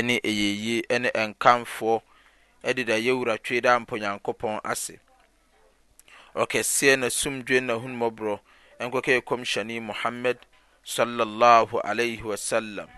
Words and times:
ne 0.00 0.16
ɛyɛyie 0.18 0.98
ne 1.00 1.10
nkamfoɔ 1.26 2.00
deda 2.74 2.96
yɛwura 2.96 3.36
twe 3.44 3.60
da 3.60 3.78
mpɔ 3.78 3.98
nyankopɔn 4.00 4.60
ase 4.64 5.00
ɔkɛseɛ 6.34 6.96
na 6.98 7.08
sumdwe 7.10 7.60
na 7.60 7.74
hunmmɔborɔ 7.74 8.38
nkɔkɛ 8.80 9.20
kɔmhyɛne 9.26 9.82
muhammad 9.82 10.38
sallallahu 10.86 11.80
alaihi 11.84 12.22
wasallam 12.22 12.88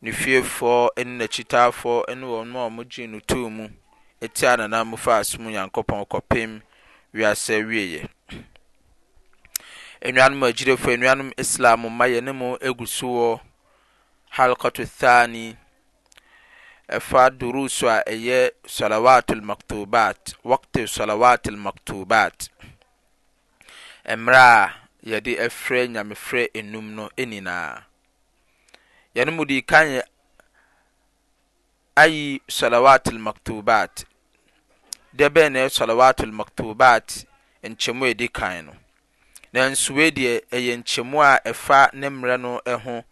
ne 0.00 0.12
fiefoɔ 0.12 0.90
ne 1.04 1.24
n'akyitaafoɔ 1.26 2.14
ne 2.14 2.26
wɔn 2.26 2.54
a 2.54 2.68
wɔgye 2.70 3.08
no 3.08 3.18
too 3.20 3.50
mu 3.50 3.68
ɛti 4.22 4.56
nana 4.56 4.84
mu 4.84 4.96
fa 4.96 5.18
asom 5.20 5.48
nyankopɔn 5.50 6.06
kɔpem 6.06 6.62
wiasɛ 7.12 7.64
wieɛ 7.66 8.06
nnuanom 10.06 10.46
agyirefoɔ 10.46 10.94
nnuanom 10.94 11.32
islam 11.36 11.80
ma 11.96 12.04
yɛne 12.06 12.32
mu 12.32 12.56
gu 12.58 12.86
so 12.86 13.06
wɔ 13.08 13.40
halkato 14.30 14.84
thani 14.98 15.56
ɛfa 16.96 17.22
duruso 17.38 17.86
a 17.90 17.98
ɛyɛ 18.12 18.38
solowat 18.76 19.26
almaktubat 19.34 20.20
wakt 20.50 20.74
solowat 20.94 21.42
almaktubat 21.50 22.36
mmerɛ 24.18 24.38
a 24.38 24.74
yɛde 25.08 25.32
ɛfrɛ 25.46 25.80
nyamefrɛ 25.94 26.42
enum 26.58 26.86
no 26.96 27.08
nyinaa 27.16 27.82
yɛno 29.14 29.32
mu 29.36 29.44
dii 29.44 29.62
kan 29.62 29.86
ɛ 29.86 30.02
ayi 31.96 32.40
solowat 32.48 33.04
almaktubat 33.10 34.04
deɛ 35.16 35.28
bɛ 35.28 35.52
ne 35.52 35.68
solowate 35.68 36.20
almaktubat 36.24 37.24
nkyɛmu 37.64 38.04
a 38.04 38.12
ɛdi 38.14 38.32
kan 38.32 38.64
no 38.66 38.72
nansuwei 39.52 40.10
deɛ 40.10 40.40
ɛyɛ 40.50 40.76
nkyɛmu 40.82 41.20
a 41.20 41.40
ɛfa 41.48 41.90
ne 41.92 42.06
mmrɛ 42.08 42.40
no 42.40 42.60
ho 42.78 43.04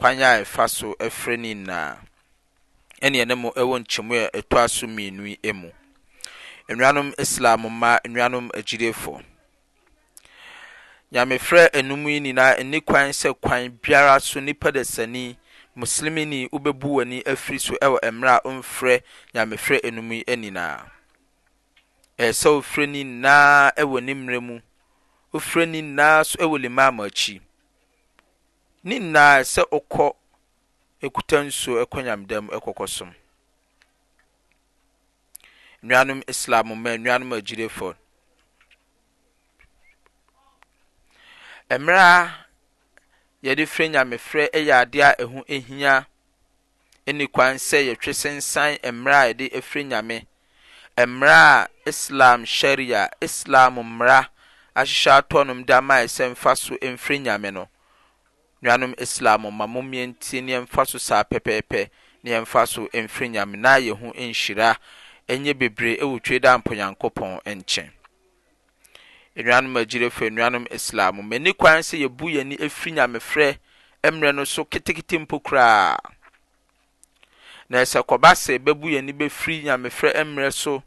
kwan 0.00 0.22
a 0.22 0.30
ɛfa 0.40 0.66
so 0.68 0.94
frɛ 1.18 1.36
ne 1.38 1.54
nyinaa 1.54 1.92
ɛne 3.04 3.18
ɛne 3.22 3.34
mu 3.42 3.48
ɛwɔ 3.60 3.74
nkyɛmu 3.82 4.14
a 4.22 4.26
ɛtoa 4.38 4.70
so 4.70 4.86
mmienu 4.86 5.26
yi 5.42 5.52
mu 5.52 5.68
nnuanom 6.70 7.08
islam 7.24 7.62
mma 7.68 8.00
nnuanom 8.08 8.48
agyilefoɔ 8.58 9.20
nyamefrɛ 11.12 11.62
enum 11.78 12.02
yi 12.08 12.16
nyinaa 12.24 12.54
ɛne 12.60 12.80
kwan 12.86 13.10
sɛ 13.10 13.34
kwan 13.42 13.68
biara 13.82 14.18
so 14.22 14.40
nipa 14.40 14.72
dasani 14.72 15.36
muslimini 15.76 16.48
wobɛbu 16.48 16.86
w'ani 16.96 17.22
afiri 17.24 17.58
so 17.60 17.74
ɛwɔ 17.82 18.00
mmerɛ 18.10 18.38
a 18.38 18.40
ɔmfrɛ 18.48 19.02
nyamefrɛ 19.34 19.82
enum 19.84 20.08
yi 20.16 20.24
nyinaa 20.26 20.88
ɛyɛ 22.18 22.32
sɛ 22.40 22.48
wofrɛ 22.56 22.88
ne 22.88 23.04
nyinaa 23.04 23.70
ɛwɔ 23.76 24.02
ne 24.02 24.14
mmerɛ 24.14 24.40
mu 24.42 24.60
wofrɛ 25.34 25.68
ne 25.68 25.82
nyinaa 25.82 26.24
so 26.24 26.38
ɛwɔ 26.40 26.56
limam 26.64 27.00
akyi 27.04 27.40
ne 28.84 28.94
nyinaa 29.00 29.34
sɛ 29.52 29.62
ɔkɔ 29.76 30.06
ekuta 31.04 31.38
nsuo 31.46 31.74
ɛkɔ 31.84 31.98
nyamedam 32.06 32.44
ɛkɔkɔ 32.56 32.84
som 32.96 33.10
nuanom 35.86 36.20
islam 36.32 36.66
mma 36.72 36.92
nuanom 37.04 37.30
agyirefo 37.38 37.88
mmerɛ 41.70 41.98
a 41.98 42.46
yɛde 43.44 43.62
frɛ 43.72 43.84
nyamefrɛ 43.92 44.44
ɛyɛ 44.58 44.72
adeɛ 44.84 45.02
a 45.02 45.14
ɛho 45.22 45.38
ɛhia 45.56 45.94
ɛne 47.06 47.24
kwan 47.34 47.54
sɛ 47.68 47.78
yɛtwe 47.92 48.12
sensan 48.22 48.72
mmerɛ 48.94 49.16
a 49.24 49.28
yɛde 49.28 49.46
efrɛ 49.58 49.82
nyame 49.90 50.26
mmerɛ 50.96 51.28
a 51.28 51.68
islam 51.88 52.44
sharia 52.46 53.10
islam 53.20 53.74
mmara 53.84 54.28
ahyehyɛ 54.74 55.18
atɔ 55.20 55.44
nom 55.46 55.64
de 55.64 55.72
ɛsɛ 55.72 56.28
yɛ 56.28 56.30
mfa 56.32 56.56
so 56.58 56.74
mfiri 56.80 57.18
nyame 57.24 57.52
no 57.52 57.68
nuanum 58.62 58.94
islam 58.98 59.42
ma 59.56 59.66
mo 59.66 59.82
mmiɛntie 59.82 60.40
ne 60.42 60.58
mfa 60.60 60.86
so 60.86 60.98
saa 60.98 61.22
pɛpɛɛpɛ 61.24 61.88
ne 62.22 62.30
yɛmfa 62.30 62.66
so 62.68 62.86
mfiri 62.92 63.28
nyame 63.30 63.56
na 63.58 63.78
yɛ 63.78 63.90
ho 63.98 64.12
nhyira 64.12 64.76
ɛnyɛ 65.28 65.54
bebree 65.58 65.96
ɛwɔ 65.96 66.20
twe 66.22 66.38
da 66.38 66.58
mpɔnyankopɔn 66.58 67.40
nkyɛn 67.46 67.90
nuanom 69.36 69.74
agyirefo 69.80 70.28
nuanom 70.30 70.66
islam 70.70 71.16
m'ani 71.30 71.52
kwan 71.56 71.78
sɛ 71.80 71.96
yɛbu 72.04 72.26
yɛni 72.34 72.56
ɛfiri 72.58 72.92
nyamefrɛ 72.92 73.58
mmerɛ 74.12 74.34
no 74.34 74.44
so 74.44 74.64
ketekete 74.64 75.18
mpo 75.18 75.38
koraa 75.40 75.96
na 77.68 77.78
ɛsɛ 77.82 78.02
kɔba 78.06 78.30
sɛ 78.36 78.58
bɛbu 78.58 78.90
yɛni 78.92 79.12
bɛfiri 79.14 79.62
nyamefrɛ 79.64 80.14
mmerɛ 80.24 80.52
so 80.52 80.82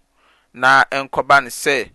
na 0.53 0.83
ɛnkɔba 0.91 1.43
ne 1.43 1.49
sɛ 1.49 1.89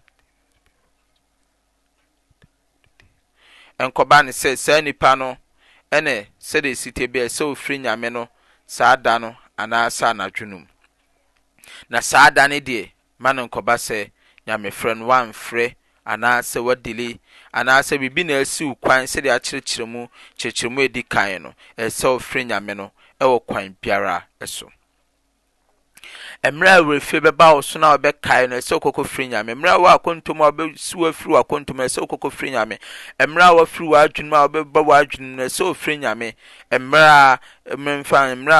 ɛnkɔba 3.78 4.24
ne 4.24 4.32
sɛ 4.32 4.56
saa 4.58 4.80
nipa 4.80 5.14
no 5.14 5.38
ɛne 5.96 6.14
sɛdeɛ 6.48 6.74
site 6.76 7.06
bi 7.12 7.18
a 7.20 7.28
sɛ 7.36 7.44
ofiri 7.52 7.76
nyame 7.78 8.08
no 8.12 8.28
saa 8.66 8.96
da 8.96 9.18
no 9.18 9.36
anaa 9.58 9.90
saa 9.90 10.10
anadwo 10.12 10.46
no 10.46 10.58
mu 10.58 10.66
na 11.88 12.00
saa 12.00 12.30
da 12.30 12.46
no 12.48 12.60
deɛ 12.60 12.90
ma 13.18 13.32
no 13.32 13.48
nkɔba 13.48 13.74
sɛ 13.76 14.10
nyamefrɛ 14.46 14.98
no 14.98 15.06
wamfrɛ 15.06 15.74
sɛ 16.44 16.60
wadili 16.64 17.18
sɛ 17.54 17.98
biribi 18.00 18.24
na 18.26 18.40
asi 18.40 18.64
wo 18.64 18.74
kwan 18.74 19.04
sɛdeɛ 19.04 19.32
akyerɛkyerɛ 19.38 19.86
mu 19.88 20.08
kyerɛkyerɛ 20.38 20.70
mu 20.70 20.80
a 20.82 20.88
ɛdi 20.88 21.08
kan 21.08 21.42
no 21.42 21.54
ɛsɛ 21.78 22.06
ofiri 22.16 22.44
nyame 22.44 22.74
no 22.76 22.92
ɛwɔ 23.20 23.46
kwan 23.46 23.76
biara 23.80 24.24
so 24.44 24.70
mmerɛ 26.44 26.70
a 26.70 26.80
werɛfie 26.82 27.20
bɛba 27.20 27.54
wo 27.54 27.60
so 27.62 27.80
a 27.82 27.98
wɔbɛkae 27.98 28.48
no 28.48 28.56
ɛsɛ 28.58 28.78
wokɔkɔ 28.80 29.06
firi 29.08 29.28
nyame 29.28 29.54
mmerɛ 29.54 29.72
a 29.74 29.78
wɔ 29.80 29.94
a 29.94 29.98
wɔbɛsi 29.98 30.94
wɔ 30.94 31.42
ɛsɛ 31.42 32.00
wokɔkɔ 32.06 32.30
firi 32.32 32.50
nyame 32.52 32.78
mmerɛ 33.18 33.42
a 33.42 33.48
a 33.48 33.54
wɔbɛba 33.56 34.86
no 34.86 35.44
ɛsɛ 35.44 35.98
nyame 35.98 36.36
mmerɛ 36.70 37.38
a 37.66 37.76
mmerɛ 37.76 37.92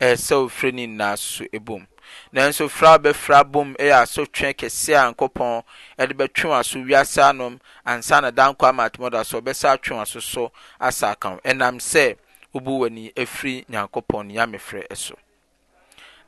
ɛsɛwo 0.02 0.50
frɛ 0.52 0.74
no 0.74 0.84
nnaa 0.86 1.16
sso 1.18 1.46
bom 1.62 1.88
nanso 2.34 2.70
fra 2.70 2.98
obɛfra 3.00 3.50
bom 3.50 3.74
yɛ 3.76 4.04
asɔ 4.04 4.26
twɛ 4.28 4.54
kɛse 4.54 4.90
nyankopɔn 4.92 5.64
de 5.98 6.14
bɛtweaso 6.14 6.84
wiasa 6.86 7.34
nom 7.34 7.58
ansana 7.86 8.30
dankɔ 8.34 8.70
amatmda 8.72 9.26
so 9.26 9.40
ɔbɛsa 9.42 9.72
atwe 9.78 9.96
aso 10.02 10.20
so 10.20 10.52
asa 10.82 11.08
aka 11.12 11.30
ho 11.30 11.40
ɛnam 11.46 11.80
sɛ 11.80 12.18
wobu 12.54 12.78
wane 12.80 13.12
afiri 13.16 13.66
nyankopɔn 13.70 14.26
no 14.28 14.34
nyamefrɛ 14.36 14.86
so 14.98 15.16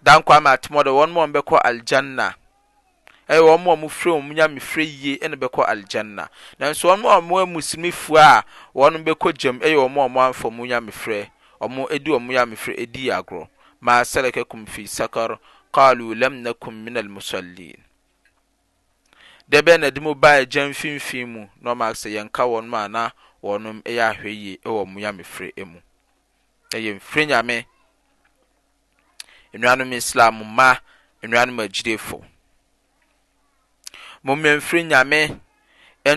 danko 0.04 0.34
ama 0.34 0.50
atemɔ 0.56 0.80
dɛ 0.86 0.92
wɔn 0.98 1.12
a 1.14 1.26
wɔbɛkɔ 1.26 1.56
aljanna 1.70 2.28
ɛyɛ 3.30 3.42
wɔn 3.48 3.62
a 3.66 3.76
wɔfrɛ 3.82 4.12
wɔn 4.18 4.28
nyame 4.36 4.60
frɛ 4.70 4.84
yie 5.02 5.18
ɛna 5.20 5.36
bɛkɔ 5.42 5.62
aljanna 5.66 6.30
nanso 6.60 6.86
wɔn 6.90 7.02
a 7.06 7.20
wɔn 7.22 7.46
musumi 7.54 7.92
fua 7.92 8.40
a 8.40 8.46
wɔn 8.78 9.04
bɛkɔ 9.06 9.34
gyam 9.38 9.60
ɛyɛ 9.60 9.74
e, 9.74 9.76
wɔn 9.76 9.98
a 9.98 10.10
wɔn 10.10 10.30
afɔ 10.32 10.46
wɔn 10.56 10.68
nyame 10.70 10.92
frɛ 10.92 11.30
wɔn 11.60 11.88
edi 11.92 12.12
wɔn 12.12 12.26
nyame 12.30 12.56
frɛ 12.56 12.74
edi 12.80 13.06
agorɔ 13.12 13.48
maa 13.82 14.04
salakakum 14.04 14.66
fi 14.68 14.84
sakar 14.88 15.40
qalu 15.74 16.14
lam 16.20 16.42
nakum 16.44 16.74
min 16.84 16.96
almusallin 16.98 17.78
dɛbɛ 19.50 19.80
na 19.80 19.90
de 19.90 20.00
e, 20.00 20.02
e 20.02 20.06
mu 20.06 20.14
baa 20.16 20.46
gyɛn 20.46 20.70
mfimfin 20.72 21.26
mu 21.28 21.48
na 21.62 21.74
wɔn 21.74 21.92
asɛ 21.92 22.10
yɛn 22.14 22.30
ka 22.32 22.44
wɔn 22.46 22.66
mu 22.70 22.78
ana 22.78 23.12
wɔn 23.44 23.82
yɛ 23.84 24.14
ahwɛ 24.14 24.26
yie 24.30 24.58
ɛwɔ 24.66 24.86
wɔn 24.86 24.96
nyame 24.96 25.24
frɛ 25.24 25.66
mu 25.66 25.80
ɛyɛ 26.72 26.96
mfiri 27.00 27.26
nyame 27.30 27.66
nnuanom 29.54 29.94
islam 29.94 30.36
mma 30.54 30.70
nnuanom 31.24 31.60
agyirefo 31.64 32.18
mommɛmfiri 34.26 34.82
nyame 34.90 35.22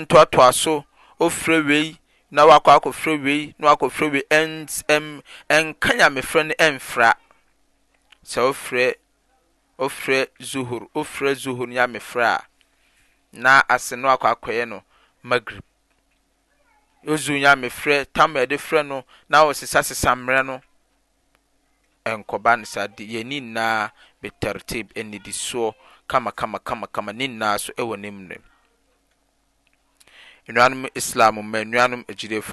ntoatoa 0.00 0.48
so 0.60 0.74
ofrɛ 1.24 1.56
wei 1.68 1.86
na 2.34 2.42
wakɔ 2.48 2.70
akɔfrɛ 2.76 3.12
wei 3.24 3.54
na 3.58 3.66
wakɔfrɛ 3.70 4.06
wei 4.12 4.24
ɛnka 5.54 5.90
nyamefrɛ 5.98 6.40
no 6.48 6.54
ɛmfra 6.66 7.10
sɛ 8.30 8.38
ofrɛ 8.50 8.84
ofrɛ 9.84 10.18
zuhur 10.50 10.82
ofrɛ 11.00 11.30
zuhur 11.42 11.68
nyamefrɛ 11.74 12.24
a 12.26 12.42
na 13.32 13.62
ase 13.68 13.96
na 13.96 14.14
akɔ 14.18 14.26
akɔyɛ 14.34 14.68
no 14.68 14.82
magrib 15.24 15.62
ozu 17.06 17.32
nyamefrɛ 17.40 18.06
tam 18.12 18.36
a 18.36 18.42
yɛde 18.46 18.58
frɛ 18.58 18.86
no 18.86 19.04
na 19.28 19.44
wɔsesa 19.46 19.84
sesa 19.86 20.14
mmerɛ 20.18 20.46
no 20.46 20.62
nkɔba 22.18 22.52
ne 22.58 22.64
saa 22.72 22.88
de 22.96 23.04
yɛninaa 23.14 23.92
betertib 24.22 24.86
nidisoɔ 25.10 25.68
kamakamaamaama 26.10 27.12
ne 27.18 27.26
naa 27.40 27.56
so 27.62 27.70
ɛwɔ 27.80 27.94
ne 28.02 28.08
mun 28.16 28.32
nanom 30.54 30.84
islam 31.00 31.34
ma 31.50 31.58
nanomgief 31.72 32.48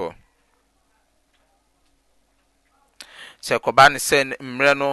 sɛ 3.46 3.56
kɔba 3.64 3.84
ne 3.94 4.00
sɛ 4.08 4.20
mmerɛ 4.50 4.74
no 4.82 4.90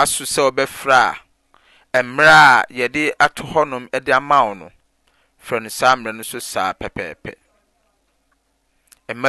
aso 0.00 0.24
sɛ 0.34 0.42
wɔbɛfrɛ 0.48 1.02
a 1.92 2.00
mmerɛ 2.02 2.30
a 2.30 2.64
yɛde 2.78 3.02
ato 3.24 3.42
hɔnom 3.44 3.84
de 4.04 4.12
amao 4.12 4.54
no 4.58 4.70
frɛ 5.44 5.62
no 5.62 5.68
saa 5.68 5.96
mmerɛ 5.96 6.14
no 6.16 6.22
so 6.22 6.38
saa 6.38 6.72
pɛpɛpɛa 6.72 7.34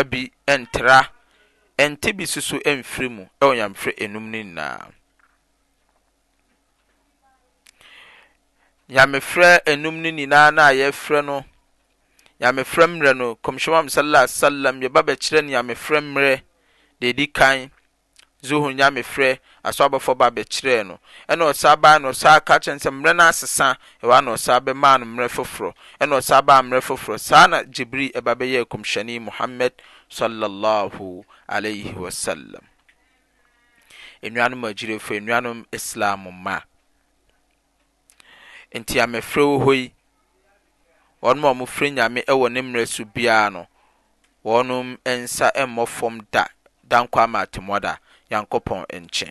b 0.09 0.31
ntra 0.45 1.09
ntibi 1.77 2.25
sus 2.27 2.53
mfiri 2.53 3.09
mu 3.09 3.23
wɔ 3.41 3.53
nya 8.89 9.07
frɛ 9.19 9.67
nmo 9.67 9.93
nyiaa 10.09 10.65
nyaf 10.69 11.03
ny 12.39 12.85
mmer 12.87 13.15
no 13.15 13.35
kmsɛm 13.43 13.85
saaasalm 13.93 14.83
yba 14.83 15.01
bɛkyerɛ 15.07 15.41
no 15.43 15.49
nyamefrɛ 15.51 16.01
mmer 16.01 16.41
dedi 16.99 17.27
kan 17.27 17.69
zohu 18.41 18.71
nyame 18.73 19.03
frɛ 19.03 19.37
asɔ 19.67 19.83
abɔfo 19.87 20.15
ba 20.17 20.31
bɛkyerɛɛ 20.31 20.87
no 20.87 20.99
ɛnɔsa 21.29 21.75
bansaka 21.77 22.59
kyɛne 22.59 22.79
sɛ 22.81 22.89
merɛ 22.89 23.13
no 23.17 23.23
asesa 23.23 23.77
wnaɔsa 24.01 24.59
bɛma 24.65 24.97
no 24.99 25.05
mmerɛ 25.05 25.29
foforɔ 25.29 25.73
ɛnɔsa 26.01 26.41
bammerɛ 26.41 26.81
foforɔ 26.81 27.19
saa 27.19 27.45
na 27.47 27.61
gibril 27.63 28.11
ba 28.23 28.33
bɛyɛɛ 28.35 28.65
kɔmsyɛneyi 28.65 29.19
muhammad 29.21 29.73
snnuanom 30.09 31.23
agyiref 34.65 35.09
nnuanom 35.11 35.59
islam 35.77 36.19
ma 36.43 36.55
nti 38.79 38.95
amefrɛ 39.03 39.43
wɔ 39.51 39.57
hɔ 39.63 39.71
yi 39.81 39.87
wɔnom 41.23 41.53
mo 41.59 41.65
frɛ 41.73 41.87
nyame 41.95 42.19
ɛwɔ 42.31 42.45
ne 42.53 42.59
mmerɛ 42.65 42.83
so 42.93 43.03
biara 43.13 43.49
no 43.51 43.61
wɔnom 44.45 44.87
nsa 45.19 45.47
mmɔfam 45.71 46.15
da 46.33 46.43
dan 46.89 47.05
kɔ 47.13 47.19
amatemɔda 47.25 47.91
nyankopɔn 48.31 48.81
nkyi 49.03 49.29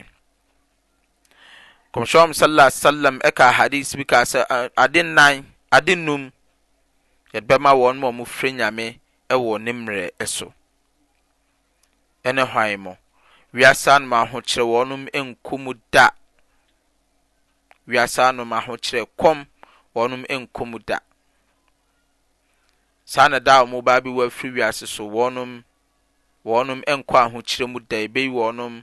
khyɛ 1.92 2.24
sasalam 2.40 3.16
ka 3.38 3.46
hadise 3.58 3.92
kasɛdenum 4.10 6.22
yɛbɛma 7.34 7.70
wɔnom 7.80 8.14
mo 8.18 8.24
frɛ 8.24 8.50
nyame 8.58 8.98
wɔ 9.30 9.58
ne 9.60 9.72
mmerɛso 9.72 10.52
ɛne 12.28 12.42
ha 12.52 12.62
m 12.74 12.96
kernm 13.82 14.12
ahokyerɛ 14.14 14.64
kmɔɔnm 19.18 20.22
nkmu 20.28 20.78
da 20.86 21.00
saa 23.12 23.28
na 23.28 23.38
da 23.40 23.62
ɔ 23.62 23.66
mo 23.70 23.78
ba 23.86 24.00
bi 24.04 24.10
wɔfiri 24.10 24.52
wiase 24.56 24.84
so 24.94 25.04
ɔɔnom 25.08 25.62
nkɔ 26.44 27.18
ahokyerɛ 27.26 27.66
mu 27.72 27.80
da 27.90 27.98
bɛi 28.14 28.24
wɔɔnom 28.36 28.74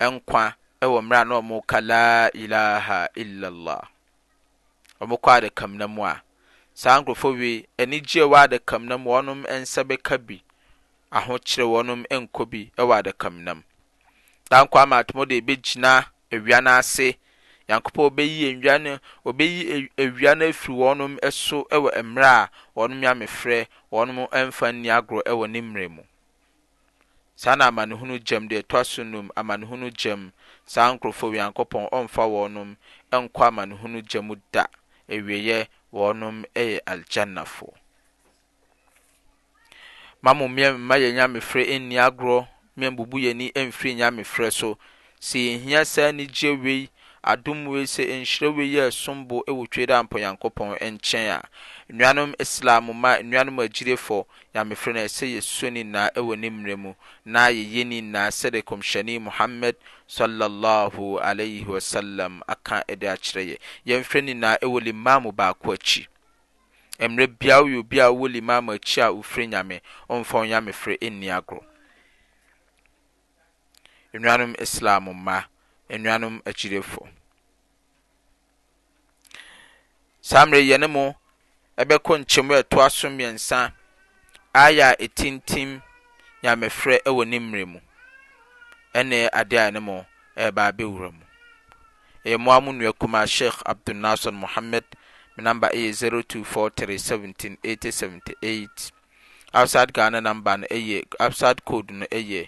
nkwa 0.00 0.54
wɔ 0.80 0.98
mmrɛ 1.04 1.20
a 1.20 1.24
na 1.28 1.34
ɔmoka 1.40 1.78
la 1.88 2.28
ilaha 2.42 3.06
ilallah 3.14 3.84
ɔmokɔ 5.02 5.30
adakamena 5.36 5.86
mu 5.94 6.02
a 6.06 6.20
saa 6.74 7.00
nkurɔfo 7.00 7.28
wii 7.38 7.66
negye 7.86 8.22
wɔ 8.32 8.38
adakamna 8.46 8.96
mu 8.98 9.10
wɔɔnom 9.10 9.44
nsa 9.60 9.82
bɛka 9.84 10.18
bi 10.26 10.42
ahokyere 11.16 11.64
wɔnom 11.72 12.00
nkɔ 12.14 12.42
bi 12.50 12.60
wɔ 12.88 12.94
adakamnam 12.98 13.58
danko 14.50 14.74
ama 14.82 14.96
atom 15.00 15.20
de 15.30 15.36
bɛgyina 15.46 15.92
awia 16.34 16.58
no 16.64 16.70
ase 16.80 17.06
nyankopɔn 17.68 18.06
obɛyi 18.10 18.40
awia 18.50 18.74
no 18.84 18.92
obɛyi 19.28 19.60
awia 20.02 20.32
no 20.38 20.44
efiri 20.52 20.74
wɔnom 20.80 21.12
so 21.40 21.56
wɔ 21.84 21.90
mmerɛ 22.06 22.28
a 22.44 22.48
wɔnom 22.78 23.00
yamefrɛ 23.06 23.58
wɔnom 23.92 24.18
mfa 24.48 24.66
nni 24.74 24.88
agorɔ 24.96 25.22
wɔ 25.40 25.50
ne 25.50 25.60
mmerɛ 25.60 25.90
mu 25.94 26.02
saa 27.36 27.54
na 27.56 27.68
amanehunu 27.70 28.16
gyam 28.26 28.48
deɛ 28.48 28.62
ɛtoa 28.64 28.84
so 28.86 29.02
num 29.04 29.28
amanehunu 29.36 29.92
gyam 30.00 30.32
saa 30.66 30.88
nkurɔfoɔ 30.96 31.30
nyankopɔn 31.36 31.90
ɔmfa 31.92 32.24
wɔnom 32.34 32.76
nkɔ 33.12 33.42
amanehunu 33.50 34.00
gya 34.08 34.22
mu 34.22 34.36
da 34.50 34.64
awieɛ 35.12 35.68
wɔnom 35.92 36.44
yɛ 36.56 36.80
algyannafoɔ 36.88 37.72
mamo 40.24 40.48
me 40.48 40.64
ma 40.86 40.94
yɛ 41.02 41.08
nyame 41.16 41.38
ferɛ 41.40 41.62
nni 41.78 41.98
agorɔ 42.06 42.46
me 42.76 42.86
bubu 42.96 43.18
yni 43.24 43.46
mfiri 43.56 43.94
nyame 43.94 44.22
ferɛ 44.24 44.50
so 44.52 44.78
sɛ 45.20 45.38
yɛhia 45.44 45.84
saa 45.84 46.12
nigye 46.12 46.50
wei 46.62 46.88
adomwei 47.26 47.82
sɛ 47.94 48.06
nhyirɛ 48.06 48.56
wei 48.56 48.68
yɛ 48.76 48.90
som 48.94 49.26
bo 49.26 49.42
wɔ 49.48 49.66
twe 49.70 49.84
dɛ 49.86 49.94
ampɔnyankopɔn 49.98 50.78
nkyɛn 50.92 51.28
a 51.30 51.42
nnuanom 51.92 52.34
islam 52.38 52.90
ma 53.02 53.16
nnuanom 53.18 53.58
agyiref 53.66 54.06
nyame 54.54 54.74
frɛ 54.82 54.92
nosɛ 54.94 55.26
yɛsu 55.34 55.66
ninaa 55.74 56.14
wɔ 56.14 56.38
ne 56.38 56.50
mmerɛ 56.50 56.76
mu 56.78 56.94
na 57.24 57.48
yɛy 57.50 57.82
nenaa 57.84 58.30
sɛde 58.30 58.62
kɔmhyɛne 58.62 59.18
mohamad 59.26 59.74
sm 60.06 60.22
aka 62.46 62.84
de 62.94 63.06
akyerɛ 63.10 63.42
yɛ 63.50 63.56
yɛmfrɛ 63.86 64.20
ninaa 64.30 64.58
wɔimaa 64.62 65.20
mu 65.20 65.32
baako 65.32 65.72
akyi 65.74 66.06
mmerɛ 66.98 67.26
bia 67.38 67.56
woyɛ 67.62 67.78
obi 67.80 67.96
a 68.00 68.06
wowɔ 68.12 68.26
limam 68.32 68.64
akyi 68.74 69.00
a 69.06 69.12
wofiri 69.16 69.44
nyame 69.52 69.76
ɔmfa 70.12 70.36
nyame 70.48 70.72
frɛ 70.80 70.94
ɛnni 71.06 71.28
agorɔ 71.36 71.62
nnuanom 74.14 74.52
islam 74.64 75.02
mma 75.06 75.38
nnuanom 75.90 76.34
akyirefo 76.48 77.00
saa 80.20 80.44
mmerɛ 80.44 80.60
yɛne 80.70 80.86
mu 80.94 81.04
ɛbɛkɔ 81.80 82.12
nkyɛmu 82.22 82.52
a 82.58 82.62
ɛtoa 82.62 82.86
so 82.90 83.08
mmiɛnsa 83.08 83.72
ayɛ 84.64 84.92
a 84.92 84.94
ɛtintim 85.06 85.80
nyamefrɛ 86.42 86.96
ɛwɔ 87.08 87.26
ne 87.28 87.38
mmerɛ 87.38 87.66
mu 87.68 87.80
ɛne 88.94 89.28
adeɛ 89.32 89.58
a 89.58 89.70
ɛne 89.70 89.80
mu 89.82 90.04
ɛreba 90.36 90.62
abɛwura 90.70 91.10
mu 91.14 91.24
ɛyɛ 92.24 92.36
mmoa 92.38 92.60
mu 92.64 92.72
nua 92.72 92.92
kumaa 92.92 93.26
sheikh 93.26 93.62
abdulnasar 93.64 94.32
mohammed 94.34 94.84
me 95.36 95.42
number 95.44 95.68
is 95.72 96.02
0243178078 96.02 98.90
outside 99.58 99.90
ghana 99.98 100.18
number 100.20 100.58
no 100.60 100.66
ɛyɛ 100.76 100.98
outside 101.24 101.60
code 101.68 101.90
no 101.98 102.06
ɛyɛ 102.18 102.42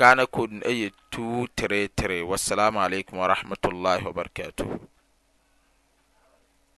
ghana 0.00 0.22
code 0.34 0.52
no 0.58 0.62
ɛyɛ 0.72 0.86
233 1.12 2.22
wassalamu 2.30 2.78
alaikum 2.86 3.14
wa 3.18 3.26
barakatuh 4.18 4.70